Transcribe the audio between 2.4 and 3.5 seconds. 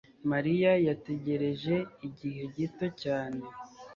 gito cyane